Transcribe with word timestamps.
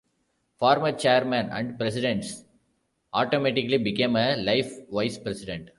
Former 0.57 0.93
Chairmen 0.93 1.49
and 1.51 1.77
Presidents 1.77 2.43
automatically 3.13 3.77
become 3.77 4.15
a 4.15 4.35
Life 4.35 4.73
Vice-President. 4.89 5.69